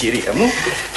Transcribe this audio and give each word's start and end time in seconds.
Κυρία 0.00 0.32
μου, 0.34 0.50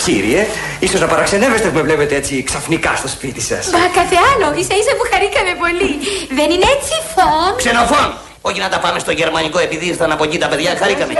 κύριε, 0.05 0.47
ίσως 0.79 0.99
να 0.99 1.07
παραξενεύεστε 1.07 1.67
που 1.67 1.75
με 1.75 1.81
βλέπετε 1.81 2.15
έτσι 2.15 2.43
ξαφνικά 2.43 2.95
στο 2.95 3.07
σπίτι 3.07 3.41
σας. 3.41 3.67
Μα 3.67 3.79
καθεάνω, 3.79 4.57
ίσα 4.59 4.75
ίσα 4.81 4.93
που 4.97 5.05
χαρήκαμε 5.11 5.53
πολύ. 5.63 5.91
Δεν 6.29 6.49
είναι 6.51 6.67
έτσι 6.75 6.93
φων; 7.13 7.55
Ξενοφών! 7.57 8.17
Όχι 8.41 8.59
να 8.59 8.69
τα 8.69 8.79
πάμε 8.79 8.99
στο 8.99 9.11
γερμανικό 9.11 9.59
επειδή 9.59 9.85
ήρθαν 9.85 10.11
από 10.11 10.23
εκεί 10.23 10.37
τα 10.37 10.47
παιδιά, 10.47 10.75
χαρήκαμε. 10.79 11.13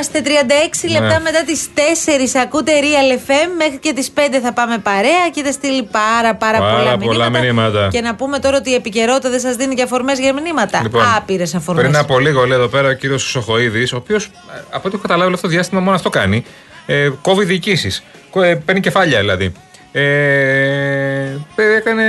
Είμαστε 0.00 0.22
36 0.86 0.88
λεπτά 0.90 1.06
Ναι. 1.18 1.20
μετά 1.20 1.44
τις 1.44 1.68
4. 1.74 2.36
Ακούτε 2.42 2.72
Real 2.80 3.12
FM. 3.28 3.48
Μέχρι 3.58 3.78
και 3.78 3.92
τις 3.92 4.10
5 4.10 4.40
θα 4.42 4.52
πάμε 4.52 4.78
παρέα 4.78 5.28
και 5.34 5.42
θα 5.42 5.52
στείλει 5.52 5.82
πάρα, 5.82 6.34
πάρα, 6.34 6.58
Πάρα 6.58 6.76
πολλά, 6.76 6.96
πολλά 6.98 7.28
μηνύματα. 7.30 7.88
Και 7.90 8.00
να 8.00 8.14
πούμε 8.14 8.38
τώρα 8.38 8.56
ότι 8.56 8.70
η 8.70 8.74
επικαιρότητα 8.74 9.30
δεν 9.30 9.40
σας 9.40 9.56
δίνει 9.56 9.74
και 9.74 9.82
αφορμές 9.82 10.18
για 10.18 10.32
μηνύματα. 10.32 10.80
Λοιπόν, 10.82 11.02
Άπειρες 11.16 11.54
αφορμές. 11.54 11.84
Πριν 11.84 11.96
από 11.96 12.18
λίγο 12.18 12.46
λέει 12.46 12.58
εδώ 12.58 12.68
πέρα 12.68 12.88
ο 12.88 12.92
κύριος 12.92 13.22
Σοχοίδης, 13.22 13.92
ο 13.92 13.96
οποίος 13.96 14.30
από 14.70 14.82
ό,τι 14.86 14.88
έχω 14.88 14.98
καταλάβει 15.02 15.26
όλο 15.26 15.34
αυτό 15.34 15.46
το 15.46 15.52
διάστημα 15.52 15.80
μόνο 15.80 15.96
αυτό 15.96 16.10
κάνει. 16.10 16.44
Ε, 16.86 17.10
κόβει 17.22 17.44
διοικήσεις. 17.44 18.02
Ε, 18.42 18.54
παίρνει 18.54 18.80
κεφάλια 18.80 19.18
δηλαδή. 19.18 19.52
Ε, 19.92 21.36
έκανε, 21.76 22.02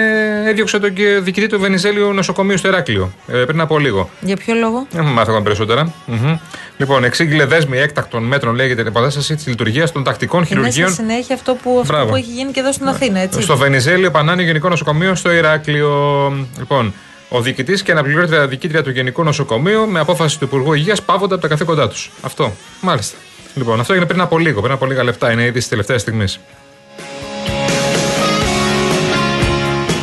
έδιωξε 0.47 0.79
τον 0.79 0.93
και- 0.93 1.19
διοικητή 1.21 1.47
του 1.47 1.59
Βενιζέλιου 1.59 2.13
νοσοκομείου 2.13 2.57
στο 2.57 2.67
Εράκλειο 2.67 3.11
ε, 3.27 3.37
πριν 3.37 3.61
από 3.61 3.79
λίγο. 3.79 4.09
Για 4.19 4.35
ποιο 4.35 4.53
λόγο; 4.55 4.87
Δεν 4.91 5.03
μου 5.05 5.13
μάθαμε 5.13 5.41
περισσότερα. 5.41 5.93
Μμμ. 6.05 6.37
Λοιπόν, 6.77 7.03
εξήγηλε 7.03 7.45
δέσμη 7.45 7.77
έκτακτων 7.77 8.23
μέτρων 8.23 8.55
λέει 8.55 8.67
για 8.67 8.75
την 8.75 8.87
επανάσταση 8.87 9.35
της 9.35 9.47
λειτουργίας 9.47 9.91
των 9.91 10.03
τακτικών 10.03 10.39
Είναι 10.39 10.47
σε 10.47 10.53
χειρουργείων 10.53 10.91
συνέχεια 10.91 11.35
αυτό 11.35 11.53
που, 11.63 11.77
αυτό 11.81 11.93
Μπράβο. 11.93 12.09
που 12.09 12.15
έχει 12.15 12.31
γίνει 12.31 12.51
και 12.51 12.59
εδώ 12.59 12.71
στην 12.71 12.87
Αθήνα, 12.87 13.19
έτσι. 13.19 13.41
στο 13.41 13.57
Βενιζέλιο 13.57 14.11
Πανάνιο 14.11 14.45
Γενικό 14.45 14.69
Νοσοκομείο 14.69 15.15
στο 15.15 15.31
Ηράκλειο. 15.31 16.29
Λοιπόν, 16.57 16.93
ο 17.29 17.41
διοικητής 17.41 17.83
και 17.83 17.91
αναπληρώτρια 17.91 18.47
διοικήτρια 18.47 18.83
του 18.83 18.89
Γενικού 18.89 19.23
Νοσοκομείου 19.23 19.87
με 19.89 19.99
απόφαση 19.99 20.39
του 20.39 20.45
Υπουργού 20.45 20.73
Υγείας 20.73 21.01
πάβονται 21.01 21.33
από 21.33 21.41
τα 21.43 21.47
καθήκοντά 21.47 21.87
τους. 21.89 22.11
Αυτό. 22.21 22.51
Μάλιστα. 22.81 23.17
Λοιπόν, 23.55 23.79
αυτό 23.79 23.93
έγινε 23.93 24.07
πριν 24.07 24.21
από 24.21 24.37
λίγο, 24.37 24.61
πριν 24.61 24.73
από 24.73 24.85
λίγα 24.85 25.03
λεπτά. 25.03 25.31
Είναι 25.31 25.43
ήδη 25.45 25.59
τη 25.59 25.67
τελευταία 25.67 25.97
στιγμή. 25.97 26.25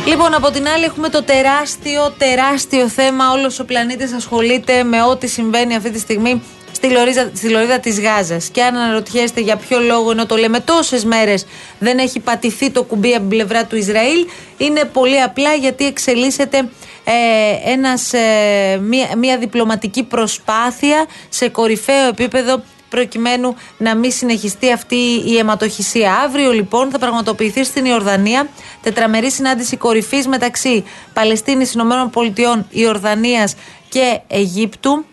Λοιπόν, 0.09 0.33
από 0.33 0.51
την 0.51 0.67
άλλη 0.67 0.83
έχουμε 0.83 1.09
το 1.09 1.23
τεράστιο, 1.23 2.13
τεράστιο 2.17 2.87
θέμα. 2.87 3.31
Όλος 3.31 3.59
ο 3.59 3.65
πλανήτης 3.65 4.13
ασχολείται 4.13 4.83
με 4.83 5.03
ό,τι 5.03 5.27
συμβαίνει 5.27 5.75
αυτή 5.75 5.91
τη 5.91 5.99
στιγμή 5.99 6.41
στη 6.71 6.89
λωρίδα, 6.89 7.31
στη 7.35 7.49
λωρίδα 7.49 7.79
της 7.79 7.99
Γάζας. 7.99 8.49
Και 8.49 8.63
αν 8.63 8.75
αναρωτιέστε 8.75 9.41
για 9.41 9.55
ποιο 9.55 9.79
λόγο, 9.79 10.11
ενώ 10.11 10.25
το 10.25 10.35
λέμε 10.35 10.59
τόσες 10.59 11.05
μέρες, 11.05 11.45
δεν 11.79 11.97
έχει 11.97 12.19
πατηθεί 12.19 12.69
το 12.69 12.83
κουμπί 12.83 13.09
από 13.09 13.19
την 13.19 13.29
πλευρά 13.29 13.65
του 13.65 13.75
Ισραήλ, 13.75 14.27
είναι 14.57 14.83
πολύ 14.93 15.21
απλά 15.21 15.53
γιατί 15.53 15.85
εξελίσσεται 15.85 16.57
ε, 17.03 17.71
ένας, 17.71 18.13
ε, 18.13 18.79
μια, 18.81 19.07
μια 19.17 19.37
διπλωματική 19.37 20.03
προσπάθεια 20.03 21.05
σε 21.29 21.49
κορυφαίο 21.49 22.07
επίπεδο 22.07 22.63
προκειμένου 22.89 23.55
να 23.77 23.95
μην 23.95 24.11
συνεχιστεί 24.11 24.71
αυτή 24.71 24.95
η 25.25 25.37
αιματοχυσία. 25.37 26.13
Αύριο 26.13 26.51
λοιπόν 26.51 26.89
θα 26.91 26.99
πραγματοποιηθεί 26.99 27.63
στην 27.63 27.85
Ιορδανία 27.85 28.49
τετραμερή 28.81 29.31
συνάντηση 29.31 29.77
κορυφής 29.77 30.27
μεταξύ 30.27 30.83
Παλαιστίνης, 31.13 31.73
Ηνωμένων 31.73 32.09
Πολιτειών, 32.09 32.67
Ιορδανίας 32.69 33.55
και 33.89 34.19
Αιγύπτου. 34.27 35.05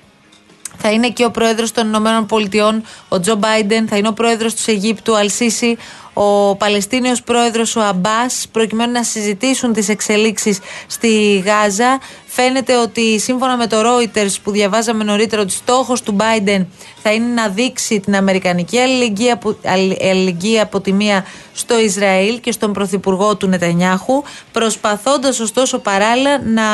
Θα 0.78 0.90
είναι 0.90 1.08
και 1.08 1.24
ο 1.24 1.30
πρόεδρος 1.30 1.72
των 1.72 1.86
Ηνωμένων 1.86 2.26
Πολιτειών, 2.26 2.82
ο 3.08 3.20
Τζο 3.20 3.34
Μπάιντεν, 3.34 3.88
θα 3.88 3.96
είναι 3.96 4.08
ο 4.08 4.12
πρόεδρος 4.12 4.54
του 4.54 4.70
Αιγύπτου, 4.70 5.16
Αλσίση, 5.16 5.76
ο 6.18 6.56
Παλαιστίνιος 6.56 7.22
πρόεδρος, 7.22 7.76
ο 7.76 7.80
Αμπάς, 7.80 8.46
προκειμένου 8.52 8.92
να 8.92 9.02
συζητήσουν 9.02 9.72
τις 9.72 9.88
εξελίξεις 9.88 10.58
στη 10.86 11.42
Γάζα. 11.46 12.00
Φαίνεται 12.26 12.76
ότι 12.76 13.18
σύμφωνα 13.20 13.56
με 13.56 13.66
το 13.66 13.76
Reuters 13.80 14.34
που 14.42 14.50
διαβάζαμε 14.50 15.04
νωρίτερα 15.04 15.42
ότι 15.42 15.52
στόχος 15.52 16.02
του 16.02 16.16
Biden 16.18 16.66
θα 17.02 17.12
είναι 17.12 17.26
να 17.34 17.48
δείξει 17.48 18.00
την 18.00 18.16
Αμερικανική 18.16 18.78
αλληλεγγύη 18.78 19.30
από, 19.30 19.56
αλληλεγγύη 20.00 20.60
από 20.60 20.80
τη 20.80 20.92
μία 20.92 21.24
στο 21.52 21.80
Ισραήλ 21.80 22.40
και 22.40 22.52
στον 22.52 22.72
Πρωθυπουργό 22.72 23.36
του 23.36 23.46
Νετανιάχου, 23.46 24.22
προσπαθώντας 24.52 25.40
ωστόσο 25.40 25.78
παράλληλα 25.78 26.40
να 26.42 26.64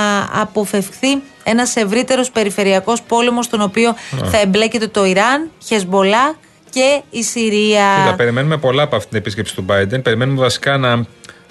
αποφευχθεί 0.40 1.22
ένας 1.44 1.76
ευρύτερος 1.76 2.30
περιφερειακός 2.30 3.02
πόλεμος 3.02 3.44
στον 3.44 3.60
οποίο 3.60 3.94
θα 4.24 4.40
εμπλέκεται 4.40 4.86
το 4.86 5.04
Ιράν, 5.04 5.50
Χεσμολά 5.64 6.34
και 6.70 7.02
η 7.10 7.22
Συρία. 7.22 7.86
Κοίτα, 8.04 8.14
περιμένουμε 8.16 8.56
πολλά 8.56 8.82
από 8.82 8.96
αυτή 8.96 9.08
την 9.08 9.18
επίσκεψη 9.18 9.54
του 9.54 9.64
Biden. 9.68 10.02
Περιμένουμε 10.02 10.40
βασικά 10.40 10.76
να 10.76 11.04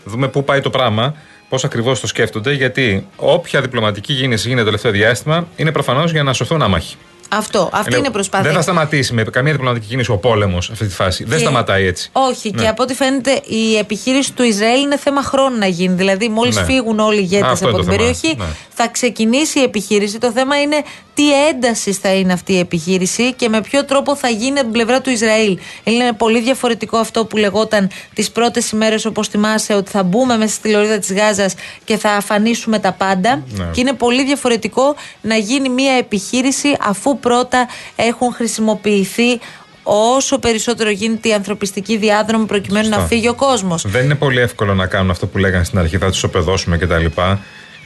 δούμε 0.04 0.28
πού 0.28 0.44
πάει 0.44 0.62
το 0.62 0.70
πράγμα, 0.70 1.16
πώς 1.50 1.64
ακριβώς 1.64 2.00
το 2.00 2.08
σκέφτονται, 2.08 2.54
γιατί 2.54 3.08
όποια 3.16 3.62
διπλωματική 3.62 4.14
κίνηση 4.14 4.48
γίνεται 4.48 4.60
το 4.60 4.66
τελευταίο 4.66 4.92
διάστημα 4.92 5.48
είναι 5.56 5.72
προφανώς 5.72 6.12
για 6.12 6.24
να 6.24 6.34
σωθούν 6.34 6.62
άμαχοι. 6.62 6.96
Αυτό, 7.34 7.70
αυτή 7.74 7.90
Λέω, 7.90 8.00
είναι 8.00 8.08
η 8.08 8.12
προσπάθεια. 8.12 8.46
Δεν 8.46 8.56
θα 8.56 8.62
σταματήσει 8.62 9.14
με 9.14 9.24
καμία 9.24 9.52
διπλωματική 9.52 9.88
κίνηση 9.88 10.12
ο 10.12 10.18
πόλεμος 10.18 10.66
σε 10.66 10.72
αυτή 10.72 10.86
τη 10.88 10.94
φάση. 10.94 11.24
Δεν 11.24 11.38
Και- 11.38 11.44
σταματάει 11.44 11.86
έτσι. 11.86 12.10
Όχι, 12.12 12.52
Ναι. 12.56 12.62
και 12.62 12.68
από 12.68 12.84
ό,τι 12.84 12.94
φαίνεται 12.94 13.42
η 13.48 13.78
επιχείρηση 13.78 14.34
του 14.34 14.44
Ισραήλ 14.44 14.82
είναι 14.82 14.98
θέμα 14.98 15.22
χρόνου 15.24 15.58
να 15.58 15.66
γίνει. 15.68 15.94
Δηλαδή, 15.96 16.30
μόλις 16.30 16.56
Ναι. 16.56 16.64
φύγουν 16.64 17.00
όλοι 17.00 17.18
οι 17.18 17.22
ηγέτες 17.24 17.52
Αυτό 17.52 17.68
από 17.68 17.78
είναι 17.78 17.86
την 17.86 17.92
το 17.98 17.98
θέμα, 18.04 18.12
περιοχή, 18.14 18.36
ναι. 18.38 18.56
θα 18.74 18.88
ξεκινήσει 18.88 19.60
η 19.60 19.64
επιχείρηση. 19.64 20.18
Το 20.18 20.32
θέμα 20.32 20.62
είναι 20.62 20.82
τι 21.14 21.48
ένταση 21.48 21.92
θα 21.94 22.14
είναι 22.14 22.34
αυτή 22.34 22.54
η 22.54 22.60
επιχείρηση 22.60 23.34
και 23.34 23.50
με 23.50 23.62
ποιο 23.62 23.86
τρόπο 23.86 24.16
θα 24.16 24.30
γίνει 24.30 24.54
από 24.54 24.62
την 24.62 24.72
πλευρά 24.72 25.02
του 25.02 25.10
Ισραήλ. 25.10 25.58
Είναι 25.84 26.14
πολύ 26.14 26.42
διαφορετικό 26.42 26.98
αυτό 26.98 27.26
που 27.26 27.38
λεγόταν 27.38 27.90
τις 28.14 28.32
πρώτες 28.32 28.70
ημέρες, 28.72 29.06
όπως 29.06 29.28
θυμάσαι, 29.28 29.74
ότι 29.74 29.92
θα 29.92 30.04
μπούμε 30.04 30.38
μέσα 30.38 30.54
στη 30.54 30.70
λωρίδα 30.72 31.00
της 31.00 31.14
Γάζας 31.14 31.54
και 31.84 31.98
θα 31.98 32.10
αφανίσουμε 32.12 32.80
τα 32.80 32.92
πάντα. 32.92 33.44
Ναι. 33.58 33.66
Και 33.72 33.82
είναι 33.82 33.94
πολύ 33.94 34.24
διαφορετικό 34.26 34.96
να 35.22 35.36
γίνει 35.36 35.70
μια 35.70 35.94
επιχείρηση 35.94 36.76
αφού 36.82 37.20
πρώτα 37.22 37.68
έχουν 37.96 38.34
χρησιμοποιηθεί 38.34 39.40
όσο 39.84 40.40
περισσότερο 40.40 40.90
γίνεται 40.90 41.28
η 41.28 41.34
ανθρωπιστική 41.34 41.98
διάδρομη 41.98 42.46
προκειμένου 42.46 42.86
Σωστά. 42.86 43.02
να 43.02 43.08
φύγει 43.08 43.28
ο 43.28 43.34
κόσμος. 43.34 43.84
Δεν 43.88 44.04
είναι 44.04 44.16
πολύ 44.16 44.40
εύκολο 44.40 44.74
να 44.74 44.86
κάνουν 44.86 45.10
αυτό 45.10 45.28
που 45.28 45.38
λέγανε 45.38 45.64
στην 45.64 45.80
αρχή, 45.80 45.98
θα 45.98 46.10
τους 46.10 46.24
οπεδώσουμε 46.24 46.78
κτλ. 46.78 47.06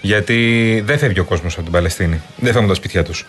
Γιατί 0.01 0.81
δεν 0.85 0.97
φεύγει 0.97 1.19
ο 1.19 1.23
κόσμος 1.23 1.53
από 1.53 1.63
την 1.63 1.71
Παλαιστίνη. 1.71 2.21
Δεν 2.35 2.51
φεύγουν 2.51 2.69
τα 2.69 2.75
σπίτια 2.75 3.03
τους. 3.03 3.25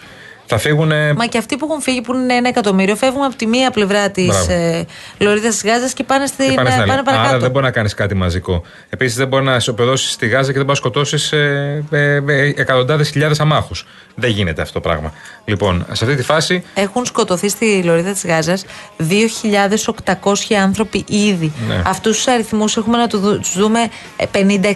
Θα 0.47 0.59
φύγουν. 0.59 0.93
Μα 1.17 1.27
και 1.27 1.39
αυτοί 1.39 1.57
που 1.57 1.67
έχουν 1.71 1.83
φύγει, 1.83 2.01
που 2.01 2.15
είναι 2.15 2.35
ένα 2.35 2.49
εκατομμύριο, 2.49 2.97
φεύγουν 2.97 3.25
από 3.25 3.37
τη 3.37 3.47
μία 3.47 3.71
πλευρά 3.71 4.11
της 4.11 4.27
Μπράβο. 4.27 4.53
ε, 4.53 4.85
Λωρίδας 5.19 5.59
της 5.59 5.71
Γάζας 5.71 5.93
και 5.93 6.05
πάνε, 6.05 6.27
στη, 6.27 6.49
και 6.49 6.55
πάνε 6.55 6.71
στην 6.71 6.81
άλλη. 6.81 6.91
πάνε 6.91 7.03
παρακάτω. 7.03 7.29
Άρα 7.29 7.39
δεν 7.39 7.51
μπορεί 7.51 7.65
να 7.65 7.71
κάνεις 7.71 7.95
κάτι 7.95 8.15
μαζικό. 8.15 8.63
Επίσης 8.89 9.17
δεν 9.17 9.29
μπορεί 9.29 9.45
να 9.45 9.55
ισοπεδώσει 9.55 10.11
στη 10.11 10.27
Γάζα 10.27 10.53
και 10.53 10.59
δεν 10.59 10.67
μπορεί 10.67 10.69
να 10.69 10.75
σκοτώσεις 10.75 11.33
ε, 11.33 11.85
ε, 11.91 12.15
ε, 12.27 12.53
εκατοντάδες 12.57 13.11
χιλιάδες 13.11 13.41
αμάχους. 13.41 13.87
Δεν 14.15 14.31
γίνεται 14.31 14.63
αυτό 14.63 14.75
το 14.75 14.81
πράγμα. 14.89 15.13
Λοιπόν, 15.45 15.87
σε 15.93 16.05
αυτή 16.05 16.17
τη 16.17 16.23
φάση 16.23 16.65
Έχουν 16.75 17.05
σκοτωθεί 17.07 17.49
στη 17.49 17.83
Λωρίδα 17.83 18.13
της 18.13 18.25
Γάζας 18.27 18.65
2.800 18.99 20.55
άνθρωποι 20.63 21.05
ήδη. 21.09 21.53
Ναι. 21.69 21.83
Αυτούς 21.87 22.17
τους 22.17 22.27
αριθμούς 22.27 22.77
έχουμε 22.77 22.97
να 22.99 23.07
του 23.07 23.41
δούμε 23.55 23.81
ε, 24.17 24.25
50, 24.33 24.65
60, 24.65 24.73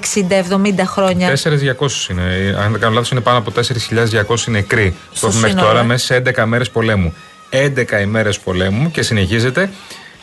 70 0.50 0.80
χρόνια. 0.84 1.28
4.200 1.28 2.10
είναι. 2.10 2.56
Αν 2.64 2.70
δεν 2.70 2.80
κάνω 2.80 2.94
λάθος, 2.94 3.10
είναι 3.10 3.20
πάνω 3.20 3.38
από 3.38 3.52
4.200 4.26 4.36
νεκροί 4.46 4.90
που 4.90 5.16
Στο 5.16 5.26
έχουμε 5.26 5.40
μέχρι 5.40 5.58
σύνολο. 5.58 5.59
Τώρα 5.60 5.82
μέσα 5.82 6.04
σε 6.04 6.22
11 6.36 6.44
μέρες 6.44 6.70
πολέμου. 6.70 7.14
11 7.50 8.00
ημέρες 8.00 8.38
πολέμου 8.38 8.90
και 8.90 9.02
συνεχίζεται. 9.02 9.70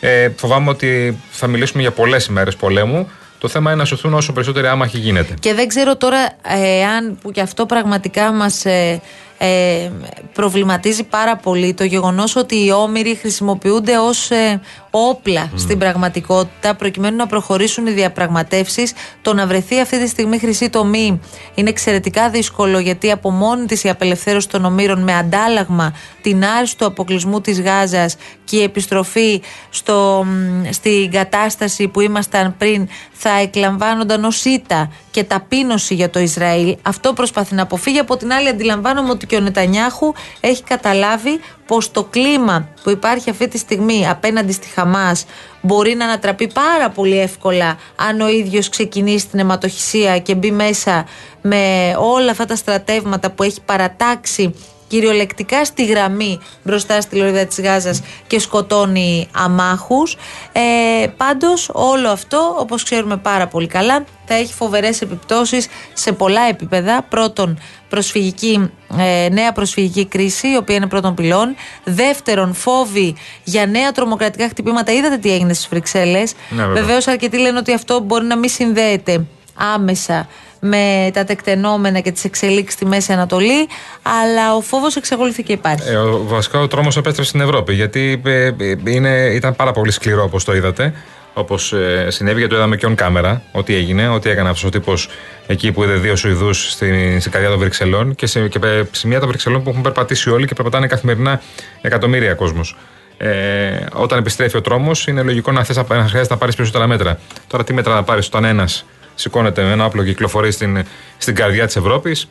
Ε, 0.00 0.28
φοβάμαι 0.36 0.70
ότι 0.70 1.18
θα 1.30 1.46
μιλήσουμε 1.46 1.82
για 1.82 1.90
πολλές 1.90 2.26
ημέρες 2.26 2.56
πολέμου. 2.56 3.10
Το 3.38 3.48
θέμα 3.48 3.70
είναι 3.70 3.78
να 3.78 3.84
σωθούν 3.84 4.14
όσο 4.14 4.32
περισσότεροι 4.32 4.66
άμαχοι 4.66 4.98
γίνεται. 4.98 5.34
Και 5.40 5.54
δεν 5.54 5.68
ξέρω 5.68 5.96
τώρα 5.96 6.18
ε, 6.42 6.84
αν 6.84 7.18
που 7.22 7.30
και 7.30 7.40
αυτό 7.40 7.66
πραγματικά 7.66 8.32
μας 8.32 8.64
ε, 8.64 9.00
ε, 9.38 9.90
προβληματίζει 10.32 11.04
πάρα 11.04 11.36
πολύ 11.36 11.74
το 11.74 11.84
γεγονός 11.84 12.36
ότι 12.36 12.64
οι 12.64 12.72
όμοιροι 12.72 13.14
χρησιμοποιούνται 13.14 13.98
ως 13.98 14.30
ε, 14.30 14.60
όπλα 14.90 15.50
στην 15.54 15.78
πραγματικότητα 15.78 16.74
προκειμένου 16.74 17.16
να 17.16 17.26
προχωρήσουν 17.26 17.86
οι 17.86 17.90
διαπραγματεύσεις 17.90 18.92
το 19.22 19.34
να 19.34 19.46
βρεθεί 19.46 19.80
αυτή 19.80 19.98
τη 19.98 20.08
στιγμή 20.08 20.38
χρυσή 20.38 20.70
τομή 20.70 21.20
είναι 21.54 21.68
εξαιρετικά 21.68 22.30
δύσκολο 22.30 22.78
γιατί 22.78 23.10
από 23.10 23.30
μόνη 23.30 23.66
της 23.66 23.84
η 23.84 23.88
απελευθέρωση 23.88 24.48
των 24.48 24.64
ομήρων 24.64 25.02
με 25.02 25.14
αντάλλαγμα 25.14 25.94
την 26.22 26.44
άρση 26.44 26.76
του 26.76 26.84
αποκλεισμού 26.84 27.40
της 27.40 27.60
Γάζας 27.60 28.16
και 28.44 28.56
η 28.56 28.62
επιστροφή 28.62 29.42
στο, 29.70 30.26
μ, 30.26 30.64
στην 30.70 31.10
κατάσταση 31.10 31.88
που 31.88 32.00
ήμασταν 32.00 32.54
πριν 32.58 32.88
θα 33.12 33.30
εκλαμβάνονταν 33.40 34.24
ως 34.24 34.44
ήττα 34.44 34.90
και 35.10 35.24
ταπείνωση 35.24 35.94
για 35.94 36.10
το 36.10 36.18
Ισραήλ. 36.18 36.76
Αυτό 36.82 37.12
προσπαθεί 37.12 37.54
να 37.54 37.62
αποφύγει. 37.62 37.98
Από 37.98 38.16
την 38.16 38.32
άλλη 38.32 38.48
αντιλαμβάνομαι 38.48 39.10
ότι 39.10 39.26
και 39.26 39.36
ο 39.36 39.40
Νετανιάχου 39.40 40.12
έχει 40.40 40.62
καταλάβει 40.62 41.40
πως 41.68 41.90
το 41.90 42.04
κλίμα 42.04 42.68
που 42.82 42.90
υπάρχει 42.90 43.30
αυτή 43.30 43.48
τη 43.48 43.58
στιγμή 43.58 44.08
απέναντι 44.08 44.52
στη 44.52 44.68
Χαμάς 44.68 45.24
μπορεί 45.60 45.94
να 45.94 46.04
ανατραπεί 46.04 46.52
πάρα 46.52 46.90
πολύ 46.90 47.20
εύκολα 47.20 47.78
αν 47.96 48.20
ο 48.20 48.28
ίδιος 48.28 48.68
ξεκινήσει 48.68 49.28
την 49.28 49.38
αιματοχυσία 49.38 50.18
και 50.18 50.34
μπει 50.34 50.50
μέσα 50.50 51.06
με 51.42 51.94
όλα 51.98 52.30
αυτά 52.30 52.44
τα 52.44 52.56
στρατεύματα 52.56 53.30
που 53.30 53.42
έχει 53.42 53.60
παρατάξει 53.60 54.54
κυριολεκτικά 54.88 55.64
στη 55.64 55.84
γραμμή 55.84 56.38
μπροστά 56.62 57.00
στη 57.00 57.16
λωρίδα 57.16 57.46
της 57.46 57.60
Γάζας 57.60 58.02
και 58.26 58.38
σκοτώνει 58.38 59.28
αμάχους. 59.32 60.16
Ε, 60.52 61.06
πάντως 61.16 61.70
όλο 61.72 62.08
αυτό 62.08 62.56
όπως 62.58 62.82
ξέρουμε 62.82 63.16
πάρα 63.16 63.46
πολύ 63.46 63.66
καλά 63.66 64.04
θα 64.26 64.34
έχει 64.34 64.52
φοβερές 64.54 65.00
επιπτώσεις 65.00 65.68
σε 65.92 66.12
πολλά 66.12 66.48
επίπεδα. 66.48 67.02
Πρώτον 67.08 67.58
προσφυγική, 67.88 68.70
ε, 68.98 69.28
νέα 69.28 69.52
προσφυγική 69.52 70.06
κρίση 70.06 70.48
η 70.48 70.56
οποία 70.56 70.74
είναι 70.74 70.86
πρώτον 70.86 71.14
πυλών. 71.14 71.54
Δεύτερον 71.84 72.54
φόβοι 72.54 73.14
για 73.44 73.66
νέα 73.66 73.92
τρομοκρατικά 73.92 74.48
χτυπήματα. 74.48 74.92
Είδατε 74.92 75.16
τι 75.16 75.32
έγινε 75.32 75.52
στις 75.52 75.68
Βρυξέλλες. 75.68 76.34
Ναι, 76.50 76.56
βέβαια. 76.66 76.82
Βεβαίως 76.82 77.06
αρκετοί 77.06 77.38
λένε 77.38 77.58
ότι 77.58 77.72
αυτό 77.72 78.00
μπορεί 78.00 78.24
να 78.24 78.36
μην 78.36 78.48
συνδέεται 78.48 79.26
άμεσα 79.74 80.28
με 80.60 81.10
τα 81.12 81.24
τεκτενόμενα 81.24 82.00
και 82.00 82.12
τις 82.12 82.24
εξελίξεις 82.24 82.72
στη 82.72 82.86
Μέση 82.86 83.12
Ανατολή 83.12 83.68
αλλά 84.02 84.54
ο 84.54 84.60
φόβος 84.60 84.96
εξακολουθεί 84.96 85.42
και 85.42 85.52
υπάρχει. 85.52 85.88
Ε, 85.88 85.96
ο, 85.96 86.24
βασικά 86.24 86.60
ο 86.60 86.66
τρόμος 86.66 86.96
επέστρεψε 86.96 87.30
στην 87.30 87.40
Ευρώπη 87.40 87.74
γιατί 87.74 88.22
ε, 88.24 88.46
ε, 88.46 88.52
είναι, 88.84 89.30
ήταν 89.34 89.56
πάρα 89.56 89.72
πολύ 89.72 89.90
σκληρό 89.90 90.22
όπως 90.22 90.44
το 90.44 90.54
είδατε. 90.54 90.92
Όπως 91.34 91.72
ε, 91.72 92.06
συνέβη, 92.10 92.38
γιατί 92.38 92.52
το 92.52 92.58
είδαμε 92.58 92.76
και 92.76 92.86
on 92.90 92.94
κάμερα, 92.94 93.42
ό,τι 93.52 93.74
έγινε, 93.74 94.08
ό,τι 94.08 94.30
έκανε 94.30 94.48
αυτός 94.48 94.64
ο 94.64 94.68
τύπος 94.68 95.08
εκεί 95.46 95.72
που 95.72 95.82
είδε 95.82 95.94
δύο 95.94 96.16
Σουηδούς 96.16 96.70
στην, 96.72 97.20
στην 97.20 97.32
καρδιά 97.32 97.50
των 97.50 97.58
Βρυξελών 97.58 98.14
και 98.14 98.26
σε 98.26 98.48
και 98.48 98.58
πε- 98.58 98.94
σημεία 98.94 99.18
των 99.18 99.28
Βρυξελών 99.28 99.62
που 99.62 99.70
έχουν 99.70 99.82
περπατήσει 99.82 100.30
όλοι 100.30 100.46
και 100.46 100.54
περπατάνε 100.54 100.86
καθημερινά 100.86 101.40
εκατομμύρια 101.80 102.34
κόσμος. 102.34 102.76
Ε, 103.16 103.86
όταν 103.92 104.18
επιστρέφει 104.18 104.56
ο 104.56 104.60
τρόμος, 104.60 105.06
είναι 105.06 105.22
λογικό 105.22 105.52
να, 105.52 105.64
θες, 105.64 105.76
να 105.76 105.82
να 105.88 106.08
χρειάζεται 106.08 106.34
να 106.34 106.36
πάρεις 106.36 106.54
περισσότερα 106.54 106.86
μέτρα. 106.86 107.18
Τώρα, 107.46 107.64
τι 107.64 107.72
μέτρα 107.72 107.94
να 107.94 108.02
πάρεις 108.02 108.26
όταν 108.26 108.44
ένας 108.44 108.84
σηκώνεται 109.18 109.62
με 109.62 109.72
ένα 109.72 109.84
όπλο 109.84 110.02
και 110.02 110.08
κυκλοφορεί 110.10 110.50
στην, 110.52 110.84
στην 111.18 111.34
καρδιά 111.34 111.66
της 111.66 111.76
Ευρώπης. 111.76 112.28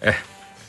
Ε, 0.00 0.10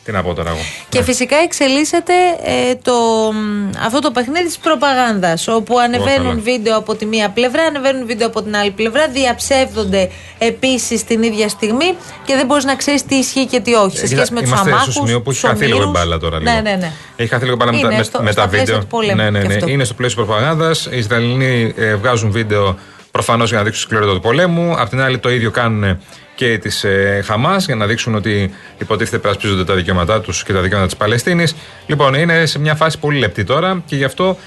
τι 0.03 0.11
να 0.11 0.23
πω 0.23 0.33
τώρα 0.33 0.49
εγώ. 0.49 0.59
Και 0.89 1.03
φυσικά 1.03 1.35
εξελίσσεται 1.37 2.13
ε, 2.43 2.75
το, 2.81 2.93
μ, 3.33 3.69
αυτό 3.85 3.99
το 3.99 4.11
παιχνίδι 4.11 4.45
της 4.45 4.57
προπαγάνδας 4.57 5.47
όπου 5.47 5.79
ανεβαίνουν 5.79 6.27
καλά. 6.29 6.41
βίντεο 6.41 6.77
από 6.77 6.95
τη 6.95 7.05
μία 7.05 7.29
πλευρά, 7.29 7.63
ανεβαίνουν 7.63 8.05
βίντεο 8.05 8.27
από 8.27 8.41
την 8.41 8.55
άλλη 8.55 8.71
πλευρά, 8.71 9.07
διαψεύδονται 9.07 10.09
επίσης 10.37 11.03
την 11.03 11.23
ίδια 11.23 11.49
στιγμή 11.49 11.95
και 12.25 12.35
δεν 12.35 12.45
μπορείς 12.45 12.63
να 12.63 12.75
ξέρεις 12.75 13.05
τι 13.05 13.15
ισχύει 13.15 13.45
και 13.45 13.59
τι 13.59 13.73
όχι. 13.73 13.97
Σε 13.97 14.03
Ε, 14.03 14.07
σχέση 14.07 14.21
κοίτα, 14.21 14.33
με 14.33 14.39
τους 14.41 14.49
είμαστε 14.49 14.69
αμάχους, 14.71 14.93
στο 14.93 15.01
σημείο 15.03 15.21
που 15.21 15.29
έχει 15.31 15.39
τους 15.41 15.49
χαθεί 15.49 15.65
λίγο 15.65 15.77
η 15.77 15.81
ομήρους. 15.83 15.99
μπάλα 16.01 16.17
τώρα. 16.17 16.39
Λίγο. 16.39 16.51
Ναι, 16.51 16.61
ναι, 16.61 16.75
ναι. 16.75 16.91
Έχει 17.15 17.29
χαθεί 17.29 17.43
λίγο 17.43 17.53
η 17.53 17.57
μπάλα 17.59 17.71
με, 17.71 17.79
τα- 17.81 17.87
Είναι 17.87 17.97
με, 17.97 18.03
στο- 18.03 18.21
με 18.23 18.31
στα 18.31 18.41
τα 18.41 18.47
πλαίσια 18.47 18.65
βίντεο. 18.65 18.81
του 18.81 18.87
πολέμου 18.87 19.15
ναι, 19.15 19.29
ναι, 19.29 19.41
και 19.41 19.47
ναι. 19.47 19.53
αυτό. 19.53 19.67
Είναι 19.67 19.83
στο 19.83 19.93
πλαίσιο 19.93 20.23
προπαγάνδας. 20.25 20.85
Οι 20.91 20.97
Ισραηλινοί 20.97 21.73
ε, 21.77 21.95
βγάζουν 21.95 22.31
βίντεο 22.31 22.77
προφανώς 23.13 23.49
για 23.49 23.57
να 23.57 23.63
δείξουν 23.63 23.83
σκληρότητα 23.83 24.13
του 24.13 24.21
πολέμου. 24.21 24.73
Απ' 24.77 24.89
την 24.89 25.01
άλλη, 25.01 25.17
το 25.17 25.29
ίδιο 25.29 25.51
κάνουν 25.51 25.99
και 26.35 26.57
τη 26.57 26.87
ε, 26.87 27.21
Χαμάς 27.21 27.65
για 27.65 27.75
να 27.75 27.85
δείξουν 27.85 28.15
ότι 28.15 28.53
υποτίθεται 28.77 29.17
περασπίζονται 29.17 29.63
τα 29.63 29.73
δικαιώματά 29.73 30.21
τους 30.21 30.43
και 30.43 30.53
τα 30.53 30.61
δικαιώματα 30.61 30.89
της 30.89 30.97
Παλαιστίνης. 30.97 31.55
Λοιπόν, 31.85 32.13
είναι 32.13 32.45
σε 32.45 32.59
μια 32.59 32.75
φάση 32.75 32.99
πολύ 32.99 33.19
λεπτή 33.19 33.43
τώρα 33.43 33.83
και 33.85 33.95
γι' 33.95 34.03
αυτό 34.03 34.37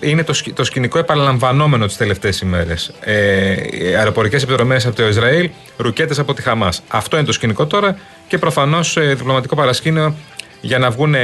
είναι 0.00 0.24
το, 0.24 0.32
σκη- 0.32 0.54
το 0.54 0.64
σκηνικό 0.64 0.98
επαναλαμβανόμενο 0.98 1.86
τις 1.86 1.96
τελευταίες 1.96 2.40
ημέρες. 2.40 2.92
Ε, 3.00 3.54
Αεροπορικές 3.96 4.42
επιδρομέ 4.42 4.76
από 4.86 4.96
το 4.96 5.08
Ισραήλ, 5.08 5.50
ρουκέτες 5.76 6.18
από 6.18 6.34
τη 6.34 6.42
Χαμάς. 6.42 6.82
Αυτό 6.88 7.16
είναι 7.16 7.26
το 7.26 7.32
σκηνικό 7.32 7.66
τώρα 7.66 7.96
και 8.28 8.38
προφανώς 8.38 8.96
διπλωματικό 9.00 9.56
παρασκήνιο 9.56 10.14
για 10.60 10.78
να 10.78 10.90
βγουν 10.90 11.14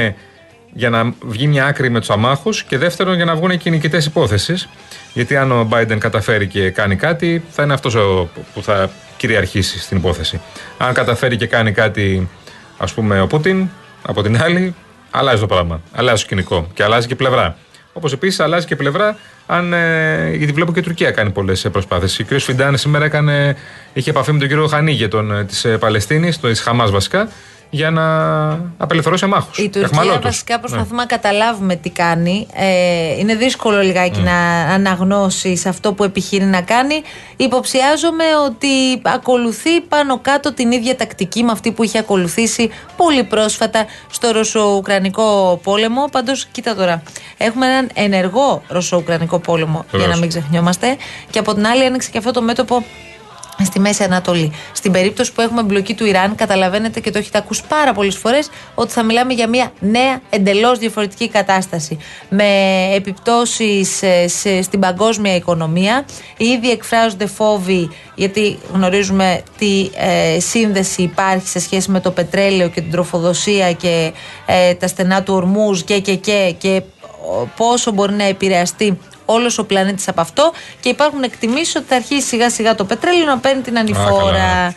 για 0.73 0.89
να 0.89 1.13
βγει 1.25 1.47
μια 1.47 1.65
άκρη 1.65 1.89
με 1.89 1.99
τους 1.99 2.09
αμάχους 2.09 2.63
και 2.63 2.77
δεύτερον 2.77 3.15
για 3.15 3.25
να 3.25 3.35
βγουν 3.35 3.57
και 3.57 3.69
οι 3.69 3.71
νικητές 3.71 4.05
υπόθεσης. 4.05 4.69
Γιατί 5.13 5.37
αν 5.37 5.51
ο 5.51 5.67
Biden 5.71 5.97
καταφέρει 5.97 6.47
και 6.47 6.69
κάνει 6.69 6.95
κάτι, 6.95 7.43
θα 7.49 7.63
είναι 7.63 7.73
αυτός 7.73 7.97
που 8.53 8.63
θα 8.63 8.89
κυριαρχήσει 9.17 9.79
στην 9.79 9.97
υπόθεση. 9.97 10.41
Αν 10.77 10.93
καταφέρει 10.93 11.35
και 11.35 11.47
κάνει 11.47 11.71
κάτι, 11.71 12.29
ας 12.77 12.93
πούμε, 12.93 13.21
ο 13.21 13.27
Πούτιν, 13.27 13.67
από 14.01 14.23
την 14.23 14.41
άλλη, 14.41 14.75
αλλάζει 15.11 15.39
το 15.39 15.45
πράγμα. 15.45 15.81
Αλλάζει 15.91 16.21
το 16.21 16.27
σκηνικό 16.27 16.67
και 16.73 16.83
αλλάζει 16.83 17.07
και 17.07 17.15
πλευρά. 17.15 17.57
Όπως 17.93 18.13
επίσης 18.13 18.39
αλλάζει 18.39 18.65
και 18.65 18.75
πλευρά, 18.75 19.17
αν, 19.45 19.73
ε, 19.73 20.31
γιατί 20.35 20.51
βλέπω 20.51 20.73
και 20.73 20.79
η 20.79 20.83
Τουρκία 20.83 21.11
κάνει 21.11 21.29
πολλές 21.29 21.67
προσπάθειες. 21.71 22.19
Ο 22.19 22.23
κ. 22.23 22.39
Φιντάν 22.39 22.77
σήμερα 22.77 23.05
έκανε, 23.05 23.55
είχε 23.93 24.09
επαφή 24.09 24.31
με 24.31 24.39
τον 24.39 24.47
κύριο 24.47 24.67
Χανίγε 24.67 25.07
της 25.47 25.67
Παλαιστίνης, 25.79 26.39
της 26.39 26.61
Χαμάς 26.61 26.91
βασικά, 26.91 27.29
για 27.69 27.91
να 27.91 28.47
απελευθερώσει 28.77 29.23
αμάχους. 29.23 29.57
Η 29.57 29.69
Τουρκία 29.69 30.19
βασικά 30.21 30.59
προσπαθούμε 30.59 30.95
να 30.95 31.05
καταλάβουμε 31.05 31.75
τι 31.75 31.89
κάνει. 31.89 32.47
Ε, 32.53 33.17
είναι 33.19 33.35
δύσκολο 33.35 33.81
λιγάκι 33.81 34.19
να 34.19 34.61
αναγνώσει 34.73 35.61
αυτό 35.67 35.93
που 35.93 36.03
επιχειρεί 36.03 36.45
να 36.45 36.61
κάνει. 36.61 37.01
Υποψιάζομαι 37.35 38.23
ότι 38.45 39.01
ακολουθεί 39.01 39.81
πάνω 39.81 40.19
κάτω 40.19 40.53
την 40.53 40.71
ίδια 40.71 40.95
τακτική 40.95 41.43
με 41.43 41.51
αυτή 41.51 41.71
που 41.71 41.83
είχε 41.83 41.97
ακολουθήσει 41.97 42.69
πολύ 42.97 43.23
πρόσφατα 43.23 43.85
στο 44.11 44.31
Ρωσο-Ουκρανικό 44.31 45.59
πόλεμο. 45.63 46.07
Πάντως, 46.11 46.45
κοίτα 46.45 46.75
τώρα. 46.75 47.03
Έχουμε 47.37 47.65
έναν 47.65 47.89
ενεργό 47.93 48.61
Ρωσο-Ουκρανικό 48.67 49.39
πόλεμο, 49.39 49.85
για 49.89 49.99
Βεβαίως. 49.99 50.13
να 50.13 50.19
μην 50.19 50.29
ξεχνιόμαστε. 50.29 50.97
Και 51.29 51.39
από 51.39 51.53
την 51.53 51.67
άλλη, 51.67 51.85
άνοιξε 51.85 52.09
και 52.11 52.17
αυτό 52.17 52.31
το 52.31 52.41
μέτωπο 52.41 52.83
στη 53.63 53.79
Μέση 53.79 54.03
Ανατολή. 54.03 54.51
Στην 54.71 54.91
περίπτωση 54.91 55.33
που 55.33 55.41
έχουμε 55.41 55.59
εμπλοκή 55.61 55.93
του 55.93 56.05
Ιράν, 56.05 56.35
καταλαβαίνετε 56.35 56.99
και 56.99 57.11
το 57.11 57.17
έχετε 57.17 57.37
ακούσει 57.37 57.61
πάρα 57.67 57.93
πολλές 57.93 58.15
φορές 58.17 58.49
ότι 58.75 58.91
θα 58.91 59.03
μιλάμε 59.03 59.33
για 59.33 59.47
μια 59.47 59.71
νέα 59.79 60.21
εντελώς 60.29 60.77
διαφορετική 60.79 61.29
κατάσταση. 61.29 61.97
Με 62.29 62.43
επιπτώσεις 62.95 64.03
στην 64.61 64.79
παγκόσμια 64.79 65.35
οικονομία. 65.35 66.05
Ήδη 66.37 66.69
εκφράζονται 66.71 67.25
φόβοι, 67.27 67.89
γιατί 68.15 68.59
γνωρίζουμε 68.73 69.41
τι 69.57 69.89
ε, 69.95 70.39
σύνδεση 70.39 71.01
υπάρχει 71.01 71.47
σε 71.47 71.59
σχέση 71.59 71.91
με 71.91 71.99
το 71.99 72.11
πετρέλαιο 72.11 72.69
και 72.69 72.81
την 72.81 72.91
τροφοδοσία 72.91 73.71
και 73.73 74.13
ε, 74.45 74.73
τα 74.73 74.87
στενά 74.87 75.23
του 75.23 75.33
ορμούς 75.33 75.83
και 75.83 75.99
και 75.99 76.15
και, 76.15 76.55
και 76.57 76.81
ο- 77.41 77.47
πόσο 77.57 77.91
μπορεί 77.91 78.13
να 78.13 78.23
επηρεαστεί 78.23 78.97
όλος 79.29 79.57
ο 79.57 79.65
πλανήτης 79.65 80.07
από 80.07 80.21
αυτό 80.21 80.51
και 80.79 80.89
υπάρχουν 80.89 81.23
εκτιμήσεις 81.23 81.75
ότι 81.75 81.85
θα 81.87 81.95
αρχίσει 81.95 82.27
σιγά 82.27 82.49
σιγά 82.49 82.75
το 82.75 82.85
πετρέλαιο 82.85 83.25
να 83.25 83.37
παίρνει 83.37 83.61
την 83.61 83.77
ανηφόρα. 83.77 84.31
καλά. 84.31 84.73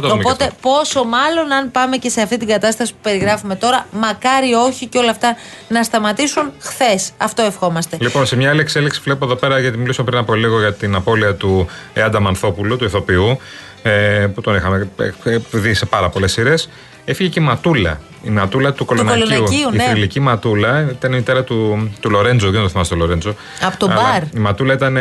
Θα 0.00 0.06
το 0.06 0.08
δούμε 0.08 0.22
και 0.22 0.28
Οπότε, 0.28 0.44
αυτό. 0.44 0.56
πόσο 0.60 1.04
μάλλον 1.04 1.52
αν 1.52 1.70
πάμε 1.70 1.96
και 1.96 2.08
σε 2.08 2.20
αυτή 2.20 2.36
την 2.36 2.48
κατάσταση 2.48 2.92
που 2.92 2.98
περιγράφουμε 3.02 3.54
τώρα, 3.56 3.86
μακάρι 3.90 4.54
όχι 4.54 4.86
και 4.86 4.98
όλα 4.98 5.10
αυτά 5.10 5.36
να 5.68 5.82
σταματήσουν 5.82 6.52
χθες. 6.58 7.10
Αυτό 7.16 7.42
ευχόμαστε. 7.42 7.96
Λοιπόν, 8.00 8.26
σε 8.26 8.36
μια 8.36 8.50
άλλη 8.50 8.60
εξέλιξη 8.60 9.00
βλέπω 9.04 9.24
εδώ 9.24 9.34
πέρα, 9.34 9.58
γιατί 9.58 9.78
μιλήσαμε 9.78 10.08
πριν 10.08 10.20
από 10.20 10.34
λίγο 10.34 10.58
για 10.58 10.74
την 10.74 10.94
απώλεια 10.94 11.34
του 11.34 11.68
Εάντα 11.92 12.20
Μανθόπουλου, 12.20 12.76
του 12.76 12.84
ηθοποιού, 12.84 13.38
ε, 13.82 14.26
που 14.34 14.40
τον 14.40 14.54
είχαμε 14.54 14.88
ε, 15.24 15.30
ε, 15.30 15.38
δει 15.50 15.74
σε 15.74 15.86
πάρα 15.86 16.08
πολλές 16.08 16.32
σειρές. 16.32 16.68
Έφυγε 17.10 17.28
και 17.28 17.40
η 17.40 17.42
Ματούλα. 17.42 18.00
Η 18.22 18.28
Ματούλα 18.30 18.72
του 18.72 18.84
Κολονακίου. 18.84 19.24
Κολονακίου, 19.24 19.68
η 19.72 19.76
ναι. 19.76 19.82
θρηλυκή 19.84 20.20
Ματούλα 20.20 20.88
ήταν 20.90 21.12
η 21.12 21.16
μητέρα 21.16 21.44
του, 21.44 21.90
του 22.00 22.10
Λορέντζο. 22.10 22.50
Δεν 22.50 22.60
το 22.62 22.68
θυμάσαι 22.68 22.90
το 22.90 22.96
Λορέντζο. 22.96 23.34
Από 23.60 23.76
το 23.78 23.86
Αλλά 23.90 24.02
μπαρ. 24.02 24.22
Η 24.22 24.38
Ματούλα 24.38 24.72
ήταν 24.74 24.96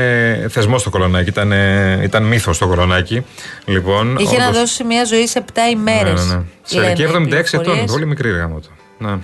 θεσμός 0.50 0.82
στο 0.82 0.90
Κολονάκι. 0.90 1.30
Ήταν, 1.30 1.52
ε, 1.52 2.00
ήταν 2.04 2.24
μύθος 2.24 2.56
στο 2.56 2.68
Κολονάκι. 2.68 3.26
Λοιπόν, 3.66 4.16
Είχε 4.20 4.38
να 4.38 4.48
όντως- 4.48 4.60
δώσει 4.60 4.84
μια 4.84 5.04
ζωή 5.06 5.28
σε 5.28 5.38
7 5.40 5.70
ημέρες. 5.72 6.26
ναι, 6.26 6.34
ναι, 6.34 6.40
ναι. 6.40 6.44
Σε 6.64 6.80
ηλικία 6.86 7.06
76 7.06 7.58
ετών. 7.58 7.86
Πολύ 7.86 8.06
μικρή 8.06 8.32
ρε 8.32 8.38
γάμο 8.38 8.60
του. 8.60 8.70
Ναι. 8.98 9.18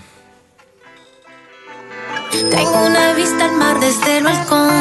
Tengo 2.55 2.79
una 2.91 3.05
vista 3.19 3.41
al 3.47 3.53
mar 3.61 3.75
desde 3.85 4.09
el 4.17 4.23
balcón. 4.27 4.71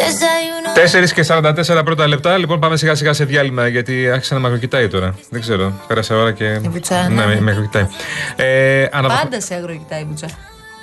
Desayuno. 0.00 0.57
4 1.04 1.10
και 1.14 1.24
44 1.28 1.84
πρώτα 1.84 2.08
λεπτά. 2.08 2.36
Λοιπόν, 2.36 2.60
πάμε 2.60 2.76
σιγά 2.76 2.94
σιγά 2.94 3.12
σε 3.12 3.24
διάλειμμα 3.24 3.66
γιατί 3.68 4.10
άρχισε 4.10 4.34
να 4.34 4.40
με 4.40 4.46
ακροκοιτάει 4.46 4.88
τώρα. 4.88 5.14
Δεν 5.30 5.40
ξέρω. 5.40 5.72
Πέρασε 5.86 6.14
ώρα 6.14 6.32
και. 6.32 6.58
Βουτσά, 6.62 7.08
ναι, 7.08 7.14
ναι. 7.14 7.26
με, 7.26 7.40
με 7.40 7.50
ακροκοιτάει. 7.50 7.86
Ε, 8.36 8.86
αναβαθ- 8.92 9.22
Πάντα 9.22 9.40
σε 9.40 9.54
αγροκοιτάει 9.54 10.00
η 10.00 10.04
Μπουτσά. 10.08 10.26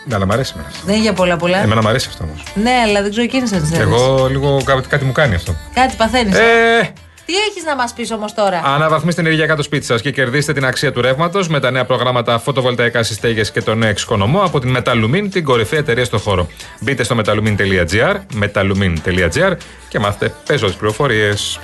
Ναι, 0.07 0.15
αλλά 0.15 0.25
μ' 0.25 0.31
αρέσει 0.31 0.53
εμένα. 0.55 0.71
Δεν 0.85 0.93
είναι 0.93 1.03
για 1.03 1.13
πολλά 1.13 1.37
πολλά. 1.37 1.57
Εμένα 1.63 1.81
μ' 1.81 1.87
αρέσει 1.87 2.07
αυτό 2.09 2.23
όμως. 2.23 2.43
Ναι, 2.55 2.71
αλλά 2.87 3.01
δεν 3.01 3.09
ξέρω 3.09 3.23
εκείνη 3.25 3.49
αν 3.53 3.69
Και 3.71 3.79
εγώ 3.81 4.27
λίγο 4.29 4.61
κάτι, 4.65 4.87
κάτι 4.87 5.05
μου 5.05 5.11
κάνει 5.11 5.35
αυτό. 5.35 5.55
Κάτι 5.73 5.95
παθαίνεις. 5.95 6.35
Ε, 6.37 6.93
Τι 7.25 7.33
έχεις 7.49 7.63
να 7.63 7.75
μας 7.75 7.93
πεις 7.93 8.11
όμως 8.11 8.33
τώρα; 8.33 8.61
Αναβαθμίστε 8.65 9.21
ενεργειακά 9.21 9.55
το 9.55 9.63
σπίτι 9.63 9.85
σας 9.85 10.01
και 10.01 10.11
κερδίστε 10.11 10.53
την 10.53 10.65
αξία 10.65 10.91
του 10.91 11.01
ρεύματος 11.01 11.47
με 11.47 11.59
τα 11.59 11.71
νέα 11.71 11.85
προγράμματα 11.85 12.39
φωτοβολταϊκά 12.39 13.03
στις 13.03 13.15
στέγες 13.17 13.51
και 13.51 13.61
το 13.61 13.75
νέο 13.75 13.89
εξοικονομώ 13.89 14.41
από 14.41 14.59
την 14.59 14.77
Metalumin, 14.77 15.27
την 15.31 15.43
κορυφαία 15.43 15.79
εταιρεία 15.79 16.05
στο 16.05 16.17
χώρο. 16.17 16.47
Μπείτε 16.79 17.03
στο 17.03 17.15
metalumin.gr, 17.19 18.15
metalumin.gr 18.41 19.55
και 19.89 19.99
μάθετε 19.99 20.33
πέσω 20.47 20.65
τις 20.65 20.75
πληροφορίες. 20.75 21.59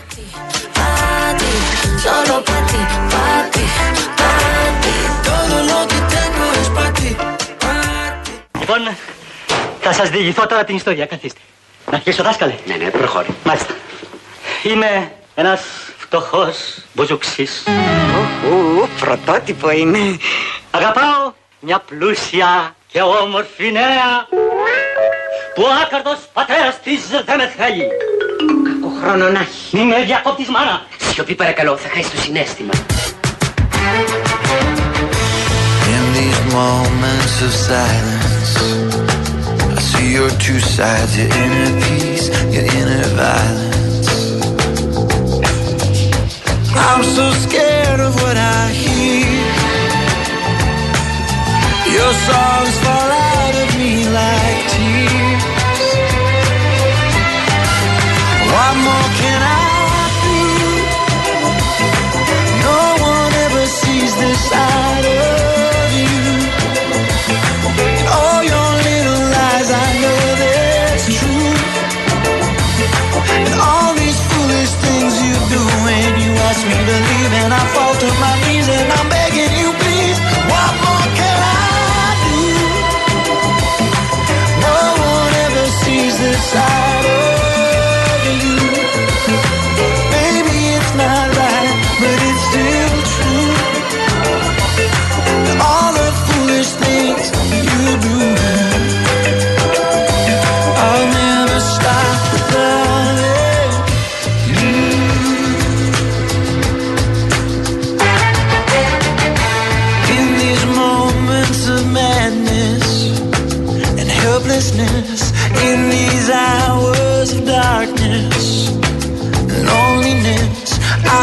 Pa' 0.76 1.34
ti, 1.40 1.52
solo 2.06 2.36
pa' 2.48 2.62
ti, 2.70 2.82
pa' 3.14 3.42
ti, 3.54 3.64
pa' 4.20 4.68
ti. 4.84 4.96
Todo 5.30 5.58
lo 5.72 5.80
que 5.90 6.00
tengo 6.16 6.46
es 6.62 6.70
para 6.76 6.92
ti, 6.98 7.10
para 7.64 8.22
ti. 8.24 8.32
Λοιπόν, 8.60 8.96
θα 9.82 9.94
σας 9.94 10.10
διηγηθώ 10.10 10.46
τώρα 10.48 10.64
την 10.64 10.76
ιστορία. 10.76 11.06
Καθίστε. 11.06 11.40
Να 11.92 11.98
αρχίσω, 11.98 12.24
δάσκαλε. 12.24 12.54
Ναι, 12.66 12.76
ναι, 12.76 12.90
προχώρη. 12.90 13.28
Μάλιστα. 13.44 13.74
Είμαι 14.64 15.12
ένας 15.36 15.62
φτωχός 15.98 16.58
μπουζουξής. 16.94 17.64
Ου, 18.50 18.88
πρωτότυπο 19.00 19.72
είναι. 19.72 20.18
Αγαπάω 20.72 21.34
μια 21.60 21.80
πλούσια 21.80 22.76
και 22.88 23.02
όμορφη 23.02 23.72
νέα 23.72 24.28
που 25.56 25.62
ο 25.62 25.70
άκαρδος 25.84 26.18
πατέρας 26.34 26.80
της 26.84 27.08
δεν 27.26 27.38
με 27.38 27.54
θέλει. 27.58 27.88
Κακό 28.64 28.94
χρόνο 29.02 29.30
να 29.30 29.40
έχει. 29.40 29.78
Μη 29.78 29.84
με 29.84 30.04
διακόπτεις 30.04 30.48
μάνα. 30.48 30.86
Σιωπή 31.14 31.36
παρακαλώ, 31.36 31.78
θα 31.78 31.90
χάσεις 31.90 32.12
το 32.12 32.18
συνέστημα. 32.22 32.74
In 35.96 36.04
these 36.18 36.42
moments 36.60 37.36
of 37.48 37.54
silence, 37.70 38.54
I 39.78 39.82
see 39.90 40.10
your 40.18 40.32
two 40.46 40.60
sides, 40.76 41.12
your 41.20 41.30
inner 41.44 41.72
peace, 41.84 42.28
your 42.54 42.66
inner 42.80 43.06
violence. 43.20 43.81
I'm 46.90 47.04
so 47.04 47.26
scared 47.46 48.00
of 48.00 48.14
what 48.22 48.38
I 48.38 48.62
hear. 48.84 49.42
Your 51.98 52.14
songs 52.28 52.76
fall 52.84 53.10
out 53.36 53.56
of 53.64 53.70
me 53.80 53.94
like 54.20 54.60
tears. 54.74 55.46
What 58.54 58.74
more 58.88 59.10
can 59.22 59.40
I 59.42 59.70
do? 60.26 60.40
No 62.68 62.80
one 63.14 63.34
ever 63.46 63.66
sees 63.80 64.12
this 64.24 64.40
side 64.50 64.71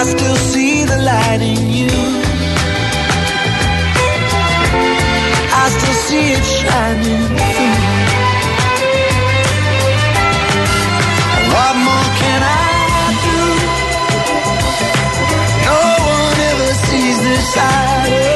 I 0.00 0.05
still 0.05 0.37
see 0.37 0.85
the 0.85 0.97
light 0.99 1.40
in 1.43 1.73
you. 1.73 1.90
I 5.61 5.64
still 5.76 5.99
see 6.07 6.26
it 6.37 6.45
shining 6.59 7.26
through. 7.37 7.78
What 11.52 11.75
more 11.87 12.09
can 12.23 12.40
I 12.45 13.11
do? 13.26 13.40
No 15.67 15.81
one 16.14 16.38
ever 16.50 16.73
sees 16.87 17.19
this 17.25 17.55
side 17.55 18.27